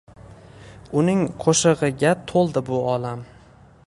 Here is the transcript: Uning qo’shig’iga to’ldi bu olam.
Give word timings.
Uning 1.01 1.21
qo’shig’iga 1.43 2.13
to’ldi 2.31 2.65
bu 2.71 2.81
olam. 2.95 3.23